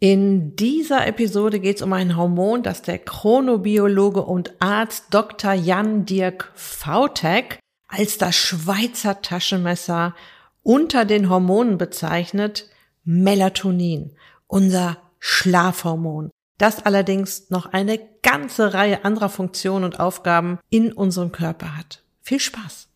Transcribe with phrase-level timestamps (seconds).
[0.00, 5.54] In dieser Episode geht es um ein Hormon, das der Chronobiologe und Arzt Dr.
[5.54, 10.14] Jan Dirk Vautek als das Schweizer Taschenmesser
[10.62, 12.68] unter den Hormonen bezeichnet,
[13.04, 14.12] Melatonin,
[14.46, 21.76] unser Schlafhormon, das allerdings noch eine ganze Reihe anderer Funktionen und Aufgaben in unserem Körper
[21.76, 22.04] hat.
[22.22, 22.86] Viel Spaß!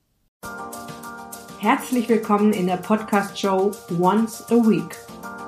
[1.58, 4.96] Herzlich willkommen in der Podcast-Show Once a Week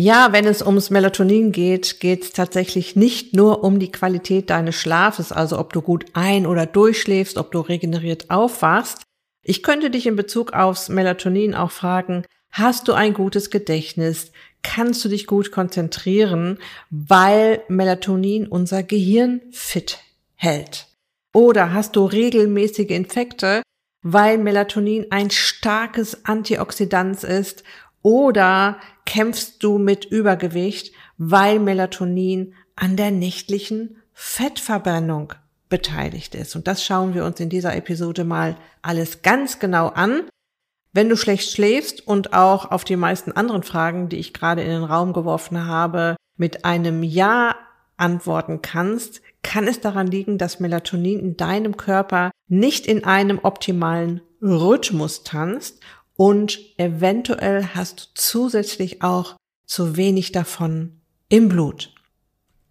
[0.00, 4.76] Ja, wenn es ums Melatonin geht, geht es tatsächlich nicht nur um die Qualität deines
[4.76, 9.02] Schlafes, also ob du gut ein- oder durchschläfst, ob du regeneriert aufwachst.
[9.42, 14.32] Ich könnte dich in Bezug aufs Melatonin auch fragen, hast du ein gutes Gedächtnis?
[14.62, 16.56] Kannst du dich gut konzentrieren,
[16.88, 19.98] weil Melatonin unser Gehirn fit
[20.34, 20.86] hält?
[21.34, 23.60] Oder hast du regelmäßige Infekte,
[24.02, 27.64] weil Melatonin ein starkes Antioxidant ist
[28.02, 35.34] oder kämpfst du mit Übergewicht, weil Melatonin an der nächtlichen Fettverbrennung
[35.68, 36.56] beteiligt ist.
[36.56, 40.28] Und das schauen wir uns in dieser Episode mal alles ganz genau an.
[40.92, 44.70] Wenn du schlecht schläfst und auch auf die meisten anderen Fragen, die ich gerade in
[44.70, 47.54] den Raum geworfen habe, mit einem Ja
[47.96, 54.22] antworten kannst, kann es daran liegen, dass Melatonin in deinem Körper nicht in einem optimalen
[54.42, 55.80] Rhythmus tanzt
[56.20, 61.94] und eventuell hast du zusätzlich auch zu wenig davon im Blut.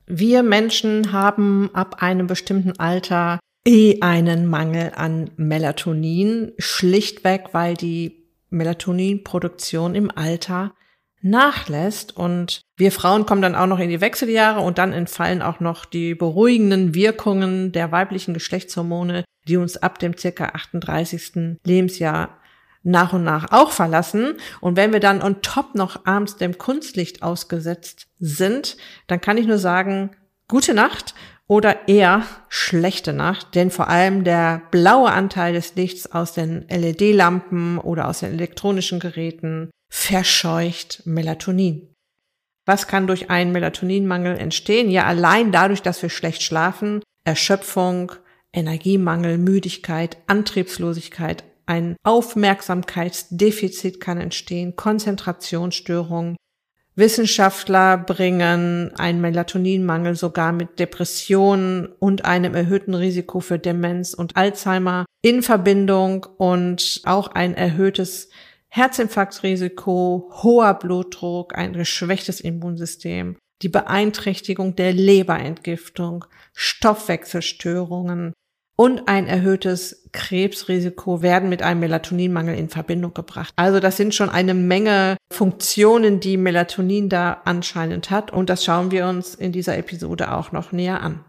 [0.06, 8.30] Wir Menschen haben ab einem bestimmten Alter eh einen Mangel an Melatonin, schlichtweg, weil die
[8.52, 10.75] Melatoninproduktion im Alter
[11.24, 15.59] nachlässt und wir Frauen kommen dann auch noch in die Wechseljahre und dann entfallen auch
[15.59, 21.57] noch die beruhigenden Wirkungen der weiblichen Geschlechtshormone, die uns ab dem circa 38.
[21.66, 22.38] Lebensjahr
[22.84, 24.35] nach und nach auch verlassen.
[24.62, 29.47] Und wenn wir dann on top noch abends dem Kunstlicht ausgesetzt sind, dann kann ich
[29.47, 30.12] nur sagen,
[30.47, 31.13] gute Nacht
[31.47, 37.79] oder eher schlechte Nacht, denn vor allem der blaue Anteil des Lichts aus den LED-Lampen
[37.79, 41.89] oder aus den elektronischen Geräten verscheucht Melatonin.
[42.68, 44.91] Was kann durch einen Melatoninmangel entstehen?
[44.91, 48.12] Ja, allein dadurch, dass wir schlecht schlafen, Erschöpfung,
[48.53, 56.35] Energiemangel, Müdigkeit, Antriebslosigkeit, ein Aufmerksamkeitsdefizit kann entstehen, Konzentrationsstörungen.
[56.96, 65.06] Wissenschaftler bringen einen Melatoninmangel sogar mit Depressionen und einem erhöhten Risiko für Demenz und Alzheimer
[65.22, 68.30] in Verbindung und auch ein erhöhtes
[68.69, 78.34] Herzinfarktrisiko, hoher Blutdruck, ein geschwächtes Immunsystem, die Beeinträchtigung der Leberentgiftung, Stoffwechselstörungen,
[78.80, 83.53] und ein erhöhtes Krebsrisiko werden mit einem Melatoninmangel in Verbindung gebracht.
[83.56, 88.92] Also das sind schon eine Menge Funktionen, die Melatonin da anscheinend hat und das schauen
[88.92, 91.24] wir uns in dieser Episode auch noch näher an.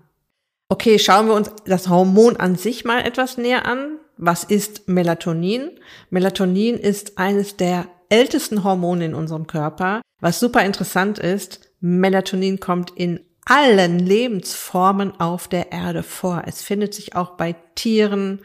[0.68, 3.98] Okay, schauen wir uns das Hormon an sich mal etwas näher an.
[4.16, 5.70] Was ist Melatonin?
[6.10, 10.00] Melatonin ist eines der ältesten Hormone in unserem Körper.
[10.20, 16.44] Was super interessant ist, Melatonin kommt in allen Lebensformen auf der Erde vor.
[16.46, 18.40] Es findet sich auch bei Tieren,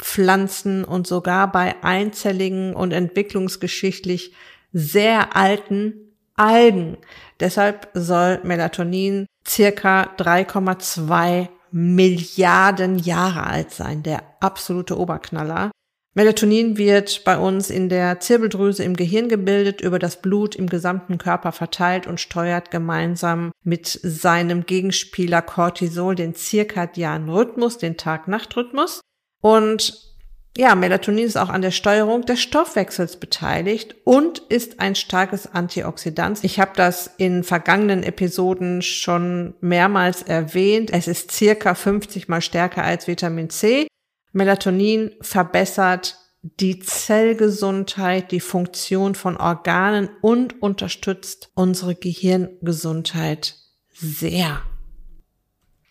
[0.00, 4.34] Pflanzen und sogar bei einzelligen und entwicklungsgeschichtlich
[4.72, 5.94] sehr alten
[6.34, 6.96] Algen.
[7.38, 15.70] Deshalb soll Melatonin circa 3,2 Milliarden Jahre alt sein, der absolute Oberknaller.
[16.14, 21.18] Melatonin wird bei uns in der Zirbeldrüse im Gehirn gebildet, über das Blut im gesamten
[21.18, 29.00] Körper verteilt und steuert gemeinsam mit seinem Gegenspieler Cortisol den zirkadianen Rhythmus, den Tag-Nacht-Rhythmus.
[29.40, 30.08] Und
[30.56, 36.42] ja, Melatonin ist auch an der Steuerung des Stoffwechsels beteiligt und ist ein starkes Antioxidant.
[36.42, 40.90] Ich habe das in vergangenen Episoden schon mehrmals erwähnt.
[40.92, 43.86] Es ist circa 50 mal stärker als Vitamin C
[44.32, 53.56] Melatonin verbessert die Zellgesundheit, die Funktion von Organen und unterstützt unsere Gehirngesundheit
[53.92, 54.62] sehr.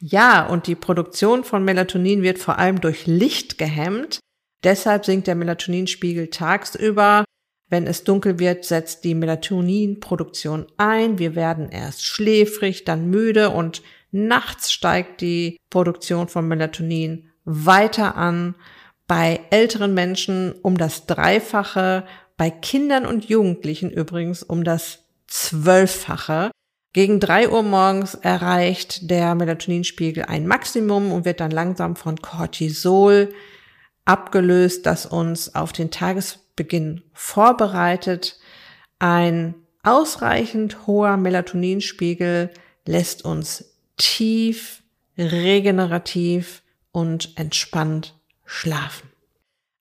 [0.01, 4.19] Ja, und die Produktion von Melatonin wird vor allem durch Licht gehemmt.
[4.63, 7.25] Deshalb sinkt der Melatoninspiegel tagsüber.
[7.69, 11.19] Wenn es dunkel wird, setzt die Melatoninproduktion ein.
[11.19, 13.81] Wir werden erst schläfrig, dann müde und
[14.11, 18.55] Nachts steigt die Produktion von Melatonin weiter an.
[19.07, 22.05] Bei älteren Menschen um das Dreifache,
[22.37, 26.51] bei Kindern und Jugendlichen übrigens um das Zwölffache.
[26.91, 33.33] Gegen drei Uhr morgens erreicht der Melatoninspiegel ein Maximum und wird dann langsam von Cortisol
[34.05, 38.39] abgelöst, das uns auf den Tagesbeginn vorbereitet.
[38.97, 39.53] Ein
[39.83, 42.49] ausreichend hoher Melatoninspiegel
[42.85, 43.65] lässt uns
[43.97, 44.81] tief,
[45.15, 48.15] regenerativ und entspannt
[48.45, 49.09] schlafen.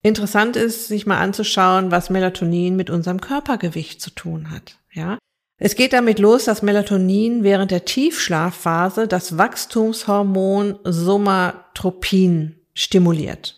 [0.03, 4.79] Interessant ist, sich mal anzuschauen, was Melatonin mit unserem Körpergewicht zu tun hat.
[4.93, 5.19] Ja,
[5.59, 13.57] es geht damit los, dass Melatonin während der Tiefschlafphase das Wachstumshormon Somatropin stimuliert.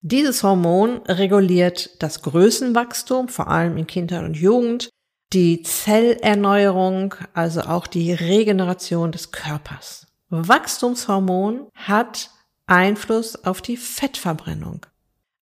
[0.00, 4.90] Dieses Hormon reguliert das Größenwachstum, vor allem in Kindheit und Jugend,
[5.32, 10.06] die Zellerneuerung, also auch die Regeneration des Körpers.
[10.28, 12.30] Wachstumshormon hat
[12.66, 14.86] Einfluss auf die Fettverbrennung.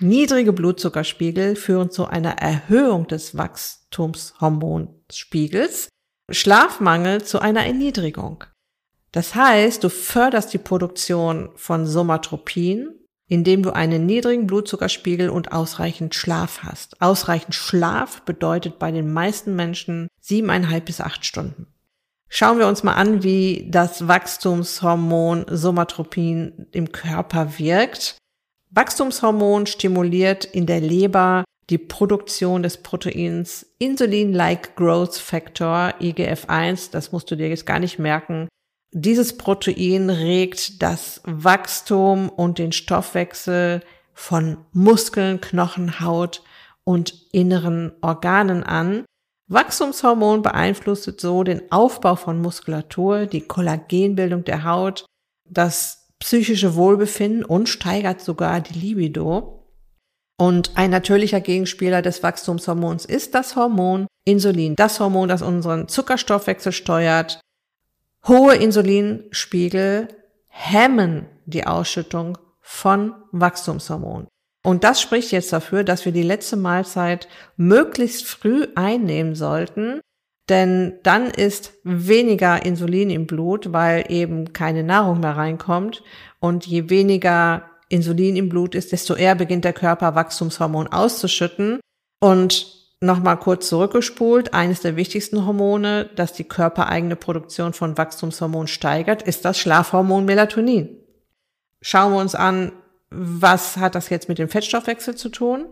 [0.03, 5.89] Niedrige Blutzuckerspiegel führen zu einer Erhöhung des Wachstumshormonspiegels,
[6.31, 8.45] Schlafmangel zu einer Erniedrigung.
[9.13, 12.91] Das heißt, du förderst die Produktion von Somatropin,
[13.29, 17.01] indem du einen niedrigen Blutzuckerspiegel und ausreichend Schlaf hast.
[17.01, 21.67] Ausreichend Schlaf bedeutet bei den meisten Menschen siebeneinhalb bis acht Stunden.
[22.29, 28.17] Schauen wir uns mal an, wie das Wachstumshormon Somatropin im Körper wirkt.
[28.75, 36.91] Wachstumshormon stimuliert in der Leber die Produktion des Proteins Insulin-like Growth Factor, IGF-1.
[36.91, 38.49] Das musst du dir jetzt gar nicht merken.
[38.93, 43.83] Dieses Protein regt das Wachstum und den Stoffwechsel
[44.15, 46.43] von Muskeln, Knochen, Haut
[46.85, 49.05] und inneren Organen an.
[49.49, 55.05] Wachstumshormon beeinflusst so den Aufbau von Muskulatur, die Kollagenbildung der Haut,
[55.49, 59.67] das psychische Wohlbefinden und steigert sogar die Libido.
[60.39, 66.71] Und ein natürlicher Gegenspieler des Wachstumshormons ist das Hormon Insulin, das Hormon, das unseren Zuckerstoffwechsel
[66.71, 67.41] steuert.
[68.29, 70.09] Hohe Insulinspiegel
[70.47, 74.29] hemmen die Ausschüttung von Wachstumshormonen.
[74.65, 77.27] Und das spricht jetzt dafür, dass wir die letzte Mahlzeit
[77.57, 80.01] möglichst früh einnehmen sollten,
[80.53, 86.03] denn dann ist weniger Insulin im Blut, weil eben keine Nahrung mehr reinkommt.
[86.41, 91.81] Und je weniger Insulin im Blut ist, desto eher beginnt der Körper Wachstumshormon auszuschütten.
[92.21, 92.67] Und
[93.01, 99.47] nochmal kurz zurückgespult, eines der wichtigsten Hormone, das die körpereigene Produktion von Wachstumshormon steigert, ist
[99.47, 100.99] das Schlafhormon Melatonin.
[101.81, 102.73] Schauen wir uns an,
[103.09, 105.65] was hat das jetzt mit dem Fettstoffwechsel zu tun?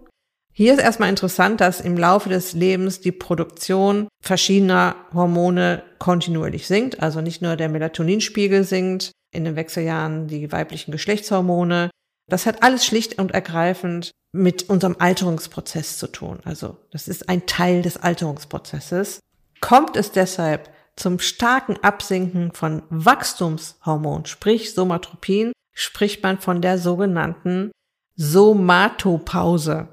[0.52, 7.00] Hier ist erstmal interessant, dass im Laufe des Lebens die Produktion verschiedener Hormone kontinuierlich sinkt.
[7.00, 11.90] Also nicht nur der Melatoninspiegel sinkt, in den Wechseljahren die weiblichen Geschlechtshormone.
[12.28, 16.40] Das hat alles schlicht und ergreifend mit unserem Alterungsprozess zu tun.
[16.44, 19.20] Also das ist ein Teil des Alterungsprozesses.
[19.60, 27.70] Kommt es deshalb zum starken Absinken von Wachstumshormon, sprich Somatropin, spricht man von der sogenannten
[28.16, 29.88] Somatopause.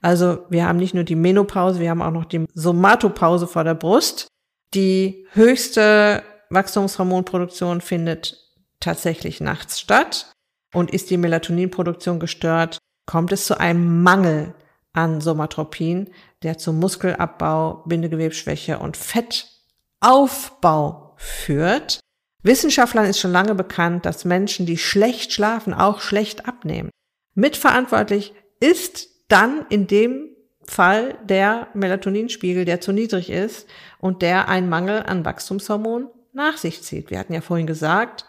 [0.00, 3.74] Also wir haben nicht nur die Menopause, wir haben auch noch die Somatopause vor der
[3.74, 4.28] Brust.
[4.74, 8.38] Die höchste Wachstumshormonproduktion findet
[8.80, 10.32] tatsächlich nachts statt.
[10.72, 14.54] Und ist die Melatoninproduktion gestört, kommt es zu einem Mangel
[14.92, 16.10] an Somatropin,
[16.44, 18.96] der zu Muskelabbau, Bindegewebsschwäche und
[20.00, 21.98] Fettaufbau führt.
[22.42, 26.90] Wissenschaftlern ist schon lange bekannt, dass Menschen, die schlecht schlafen, auch schlecht abnehmen.
[27.34, 30.28] Mitverantwortlich ist dann in dem
[30.64, 33.68] Fall der Melatoninspiegel, der zu niedrig ist
[33.98, 37.10] und der einen Mangel an Wachstumshormon nach sich zieht.
[37.10, 38.24] Wir hatten ja vorhin gesagt,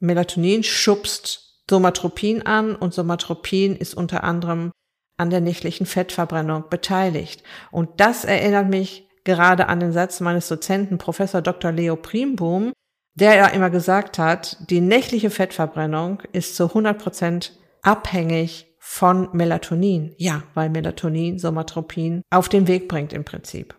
[0.00, 4.72] Melatonin schubst Somatropin an und Somatropin ist unter anderem
[5.16, 7.42] an der nächtlichen Fettverbrennung beteiligt.
[7.70, 11.72] Und das erinnert mich gerade an den Satz meines Dozenten Professor Dr.
[11.72, 12.72] Leo Primboom,
[13.14, 20.14] der ja immer gesagt hat, die nächtliche Fettverbrennung ist zu 100 Prozent abhängig von Melatonin.
[20.18, 23.74] Ja, weil Melatonin Somatropin auf den Weg bringt im Prinzip.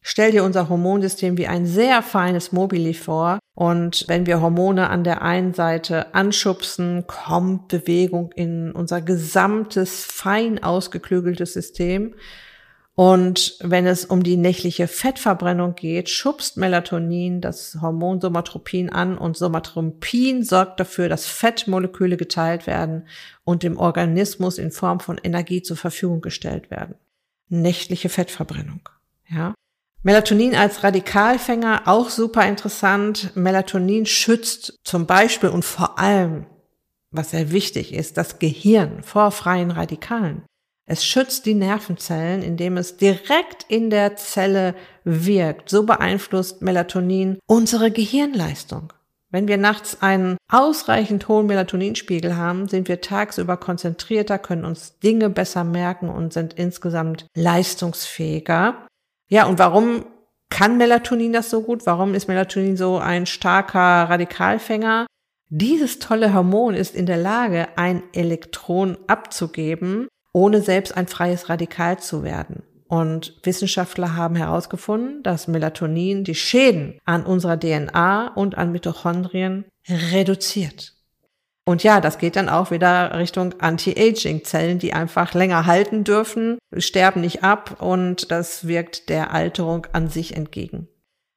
[0.00, 3.38] Stell dir unser Hormonsystem wie ein sehr feines Mobili vor.
[3.54, 10.62] Und wenn wir Hormone an der einen Seite anschubsen, kommt Bewegung in unser gesamtes fein
[10.62, 12.14] ausgeklügeltes System.
[12.96, 19.36] Und wenn es um die nächtliche Fettverbrennung geht, schubst Melatonin das Hormon Somatropin an und
[19.36, 23.08] Somatropin sorgt dafür, dass Fettmoleküle geteilt werden
[23.42, 26.94] und dem Organismus in Form von Energie zur Verfügung gestellt werden.
[27.48, 28.88] Nächtliche Fettverbrennung.
[29.28, 29.54] Ja.
[30.04, 33.34] Melatonin als Radikalfänger, auch super interessant.
[33.34, 36.46] Melatonin schützt zum Beispiel und vor allem,
[37.10, 40.44] was sehr wichtig ist, das Gehirn vor freien Radikalen.
[40.86, 44.74] Es schützt die Nervenzellen, indem es direkt in der Zelle
[45.04, 45.70] wirkt.
[45.70, 48.92] So beeinflusst Melatonin unsere Gehirnleistung.
[49.30, 55.28] Wenn wir nachts einen ausreichend hohen Melatoninspiegel haben, sind wir tagsüber konzentrierter, können uns Dinge
[55.28, 58.86] besser merken und sind insgesamt leistungsfähiger.
[59.28, 60.04] Ja, und warum
[60.50, 61.84] kann Melatonin das so gut?
[61.84, 65.06] Warum ist Melatonin so ein starker Radikalfänger?
[65.48, 71.98] Dieses tolle Hormon ist in der Lage, ein Elektron abzugeben, ohne selbst ein freies Radikal
[71.98, 72.62] zu werden.
[72.86, 80.92] Und Wissenschaftler haben herausgefunden, dass Melatonin die Schäden an unserer DNA und an Mitochondrien reduziert.
[81.66, 87.22] Und ja, das geht dann auch wieder Richtung Anti-Aging-Zellen, die einfach länger halten dürfen, sterben
[87.22, 90.88] nicht ab und das wirkt der Alterung an sich entgegen.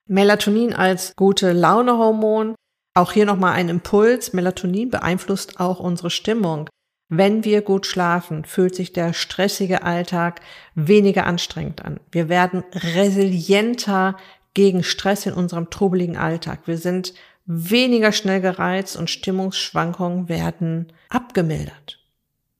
[0.08, 2.56] Melatonin als gute Launehormon.
[2.94, 4.34] Auch hier nochmal ein Impuls.
[4.34, 6.70] Melatonin beeinflusst auch unsere Stimmung.
[7.10, 10.42] Wenn wir gut schlafen, fühlt sich der stressige Alltag
[10.76, 12.00] weniger anstrengend an.
[12.12, 14.18] Wir werden resilienter
[14.54, 16.62] gegen Stress in unserem trubeligen Alltag.
[16.66, 17.14] Wir sind
[17.46, 22.00] weniger schnell gereizt und Stimmungsschwankungen werden abgemildert.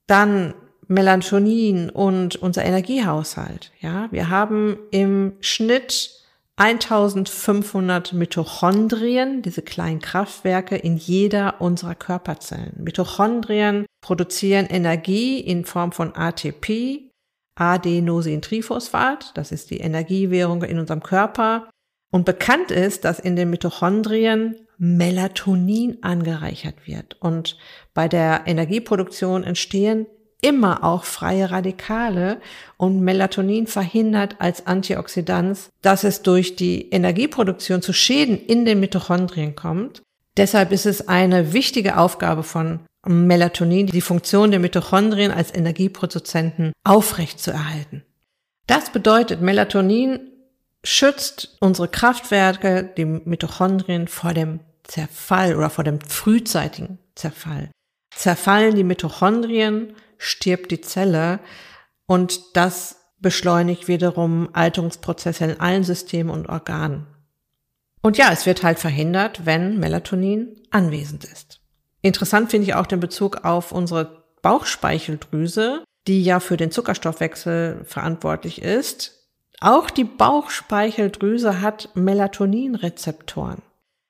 [0.08, 0.54] Dann
[0.88, 3.74] Melatonin und unser Energiehaushalt.
[3.82, 6.12] Ja, wir haben im Schnitt
[6.56, 12.74] 1500 Mitochondrien, diese kleinen Kraftwerke in jeder unserer Körperzellen.
[12.78, 17.12] Mitochondrien produzieren Energie in Form von ATP,
[17.56, 21.70] Adenosintriphosphat, das ist die Energiewährung in unserem Körper.
[22.10, 27.18] Und bekannt ist, dass in den Mitochondrien Melatonin angereichert wird.
[27.20, 27.58] Und
[27.94, 30.06] bei der Energieproduktion entstehen
[30.42, 32.40] immer auch freie Radikale
[32.78, 39.58] und Melatonin verhindert als Antioxidant, dass es durch die Energieproduktion zu Schäden in den Mitochondrien
[39.58, 40.02] kommt.
[40.38, 48.04] Deshalb ist es eine wichtige Aufgabe von Melatonin, die Funktion der Mitochondrien als Energieproduzenten aufrechtzuerhalten.
[48.68, 50.20] Das bedeutet, Melatonin
[50.84, 57.70] schützt unsere Kraftwerke, die Mitochondrien vor dem Zerfall oder vor dem frühzeitigen Zerfall.
[58.16, 61.40] Zerfallen die Mitochondrien, stirbt die Zelle
[62.06, 67.08] und das beschleunigt wiederum Alterungsprozesse in allen Systemen und Organen.
[68.02, 71.60] Und ja, es wird halt verhindert, wenn Melatonin anwesend ist.
[72.02, 78.62] Interessant finde ich auch den Bezug auf unsere Bauchspeicheldrüse, die ja für den Zuckerstoffwechsel verantwortlich
[78.62, 79.30] ist.
[79.60, 83.62] Auch die Bauchspeicheldrüse hat Melatoninrezeptoren.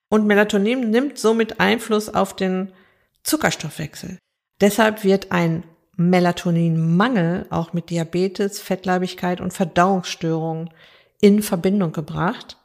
[0.09, 2.73] Und Melatonin nimmt somit Einfluss auf den
[3.23, 4.19] Zuckerstoffwechsel.
[4.61, 5.63] Deshalb wird ein
[5.95, 10.69] Melatoninmangel auch mit Diabetes, Fettleibigkeit und Verdauungsstörungen
[11.19, 12.57] in Verbindung gebracht.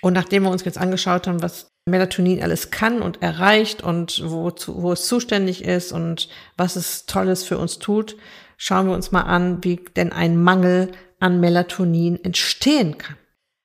[0.00, 4.52] Und nachdem wir uns jetzt angeschaut haben, was Melatonin alles kann und erreicht und wo,
[4.66, 8.16] wo es zuständig ist und was es Tolles für uns tut,
[8.56, 13.16] schauen wir uns mal an, wie denn ein Mangel an Melatonin entstehen kann.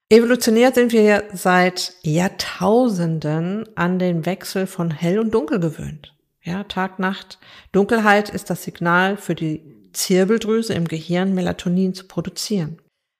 [0.09, 6.13] Evolutionär sind wir seit Jahrtausenden an den Wechsel von hell und dunkel gewöhnt.
[6.43, 7.39] Ja, Tag, Nacht.
[7.71, 12.79] Dunkelheit ist das Signal für die Zirbeldrüse im Gehirn, Melatonin zu produzieren.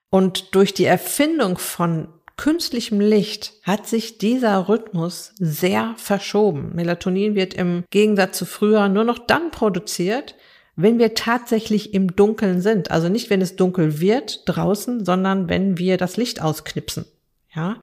[0.09, 6.71] Und durch die Erfindung von künstlichem Licht hat sich dieser Rhythmus sehr verschoben.
[6.75, 10.35] Melatonin wird im Gegensatz zu früher nur noch dann produziert,
[10.75, 12.91] wenn wir tatsächlich im Dunkeln sind.
[12.91, 17.05] Also nicht, wenn es dunkel wird draußen, sondern wenn wir das Licht ausknipsen.
[17.53, 17.79] Ja.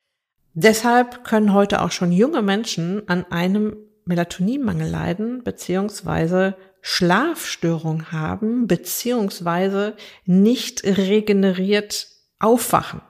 [0.55, 9.95] Deshalb können heute auch schon junge Menschen an einem Melatoninmangel leiden, beziehungsweise Schlafstörung haben, beziehungsweise
[10.25, 12.09] nicht regeneriert
[12.41, 13.03] aufwachen.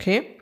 [0.00, 0.38] Okay?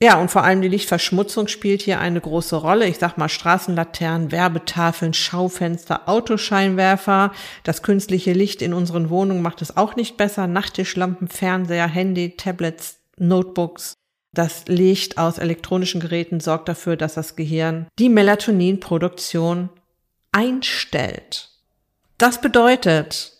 [0.00, 2.86] Ja, und vor allem die Lichtverschmutzung spielt hier eine große Rolle.
[2.86, 7.32] Ich sag mal Straßenlaternen, Werbetafeln, Schaufenster, Autoscheinwerfer.
[7.64, 10.46] Das künstliche Licht in unseren Wohnungen macht es auch nicht besser.
[10.46, 13.94] Nachttischlampen, Fernseher, Handy, Tablets, Notebooks.
[14.32, 19.68] Das Licht aus elektronischen Geräten sorgt dafür, dass das Gehirn die Melatoninproduktion
[20.30, 21.50] einstellt.
[22.18, 23.32] Das bedeutet,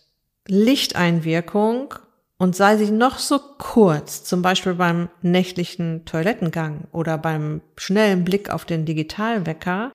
[0.47, 1.93] Lichteinwirkung
[2.39, 8.49] und sei sie noch so kurz, zum Beispiel beim nächtlichen Toilettengang oder beim schnellen Blick
[8.49, 9.91] auf den Digitalwecker,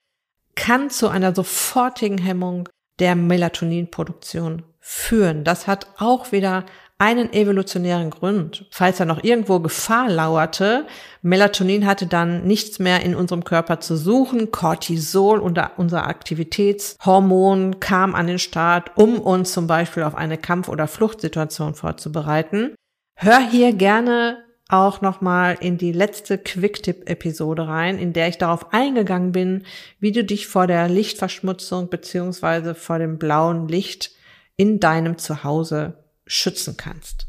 [0.54, 2.68] kann zu einer sofortigen Hemmung
[3.00, 5.42] der Melatoninproduktion führen.
[5.42, 6.66] Das hat auch wieder
[7.04, 8.64] einen evolutionären Grund.
[8.70, 10.87] Falls da noch irgendwo Gefahr lauerte,
[11.20, 14.50] Melatonin hatte dann nichts mehr in unserem Körper zu suchen.
[14.50, 20.87] Cortisol, unser Aktivitätshormon, kam an den Start, um uns zum Beispiel auf eine Kampf- oder
[20.87, 22.75] Fluchtsituation vorzubereiten.
[23.16, 24.38] Hör hier gerne
[24.70, 29.64] auch nochmal in die letzte Quicktip-Episode rein, in der ich darauf eingegangen bin,
[30.00, 34.12] wie du dich vor der Lichtverschmutzung beziehungsweise vor dem blauen Licht
[34.56, 37.26] in deinem Zuhause schützen kannst.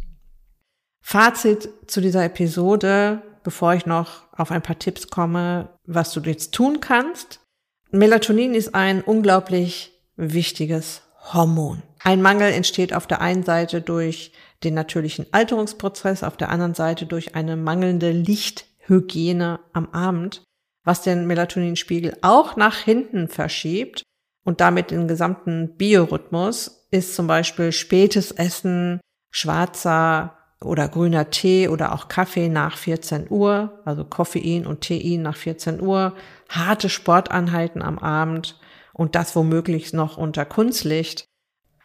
[1.02, 6.54] Fazit zu dieser Episode, bevor ich noch auf ein paar Tipps komme, was du jetzt
[6.54, 7.42] tun kannst.
[7.92, 11.84] Melatonin ist ein unglaublich wichtiges Hormon.
[12.04, 14.32] Ein Mangel entsteht auf der einen Seite durch
[14.64, 20.44] den natürlichen Alterungsprozess, auf der anderen Seite durch eine mangelnde Lichthygiene am Abend,
[20.84, 24.04] was den Melatoninspiegel auch nach hinten verschiebt
[24.46, 31.94] und damit den gesamten Biorhythmus ist zum Beispiel spätes Essen, schwarzer oder grüner Tee oder
[31.94, 36.16] auch Kaffee nach 14 Uhr, also Koffein und Tein nach 14 Uhr,
[36.48, 38.58] harte Sportanheiten am Abend
[38.94, 41.26] und das womöglich noch unter Kunstlicht.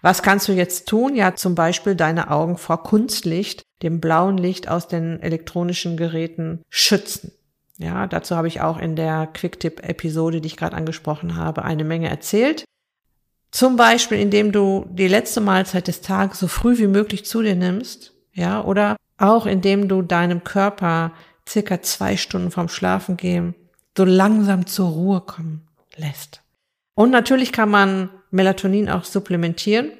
[0.02, 1.14] Was kannst du jetzt tun?
[1.14, 7.32] Ja, zum Beispiel deine Augen vor Kunstlicht, dem blauen Licht aus den elektronischen Geräten schützen.
[7.80, 12.10] Ja, dazu habe ich auch in der Quicktip-Episode, die ich gerade angesprochen habe, eine Menge
[12.10, 12.64] erzählt.
[13.52, 17.56] Zum Beispiel, indem du die letzte Mahlzeit des Tages so früh wie möglich zu dir
[17.56, 21.12] nimmst, ja, oder auch indem du deinem Körper
[21.48, 23.54] circa zwei Stunden vorm Schlafengehen
[23.96, 26.42] so langsam zur Ruhe kommen lässt.
[26.94, 29.90] Und natürlich kann man Melatonin auch supplementieren.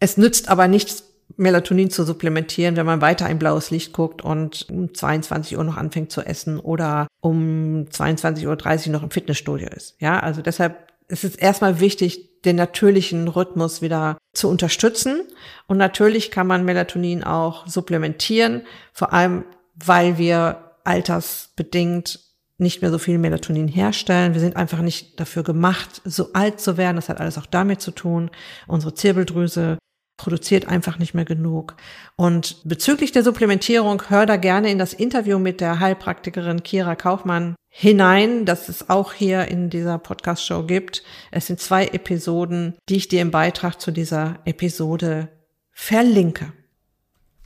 [0.00, 4.66] Es nützt aber nichts, Melatonin zu supplementieren, wenn man weiter ein blaues Licht guckt und
[4.70, 9.96] um 22 Uhr noch anfängt zu essen oder um 22.30 Uhr noch im Fitnessstudio ist.
[10.00, 15.22] Ja, also deshalb ist es erstmal wichtig, den natürlichen Rhythmus wieder zu unterstützen.
[15.66, 19.44] Und natürlich kann man Melatonin auch supplementieren, vor allem
[19.74, 22.20] weil wir altersbedingt
[22.58, 24.34] nicht mehr so viel Melatonin herstellen.
[24.34, 26.96] Wir sind einfach nicht dafür gemacht, so alt zu werden.
[26.96, 28.30] Das hat alles auch damit zu tun.
[28.66, 29.78] Unsere Zirbeldrüse
[30.20, 31.76] produziert einfach nicht mehr genug.
[32.14, 37.54] Und bezüglich der Supplementierung, hör da gerne in das Interview mit der Heilpraktikerin Kira Kaufmann
[37.70, 41.02] hinein, das es auch hier in dieser Podcast-Show gibt.
[41.30, 45.28] Es sind zwei Episoden, die ich dir im Beitrag zu dieser Episode
[45.72, 46.52] verlinke.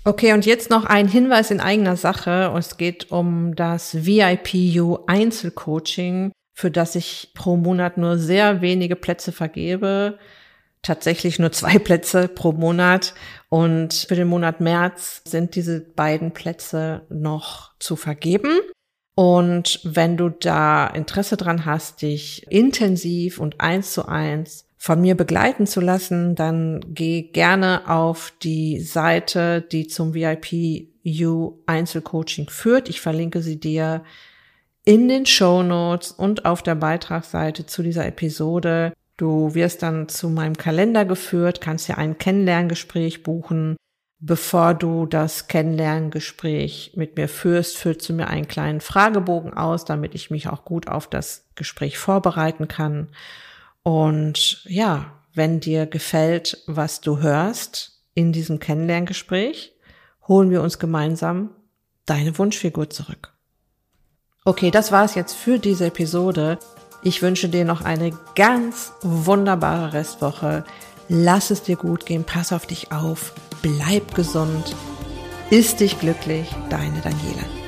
[0.03, 2.53] Okay, und jetzt noch ein Hinweis in eigener Sache.
[2.59, 9.31] Es geht um das VIPU Einzelcoaching, für das ich pro Monat nur sehr wenige Plätze
[9.31, 10.19] vergebe.
[10.85, 13.15] Tatsächlich nur zwei Plätze pro Monat.
[13.49, 18.61] Und für den Monat März sind diese beiden Plätze noch zu vergeben.
[19.17, 25.17] Und wenn du da Interesse dran hast, dich intensiv und eins zu eins von mir
[25.17, 30.89] begleiten zu lassen, dann geh gerne auf die Seite, die zum VIP
[31.23, 32.89] U Einzelcoaching führt.
[32.89, 34.05] Ich verlinke sie dir
[34.85, 38.93] in den Show Notes und auf der Beitragsseite zu dieser Episode.
[39.17, 43.77] Du wirst dann zu meinem Kalender geführt, kannst ja ein Kennenlerngespräch buchen.
[44.19, 50.15] Bevor du das Kennenlerngespräch mit mir führst, füllst du mir einen kleinen Fragebogen aus, damit
[50.15, 53.09] ich mich auch gut auf das Gespräch vorbereiten kann.
[53.83, 59.75] Und ja, wenn dir gefällt, was du hörst in diesem Kennenlerngespräch,
[60.27, 61.51] holen wir uns gemeinsam
[62.07, 63.35] deine Wunschfigur zurück.
[64.45, 66.59] Okay, das war's jetzt für diese Episode.
[67.07, 70.65] Ich wünsche dir noch eine ganz wunderbare Restwoche.
[71.09, 74.75] Lass es dir gut gehen, pass auf dich auf, bleib gesund,
[75.51, 77.64] ist dich glücklich, deine Daniela.